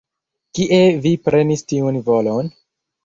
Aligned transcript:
Kie 0.59 0.79
vi 1.03 1.11
prenis 1.27 1.65
tiun 1.73 2.01
volon? 2.09 2.51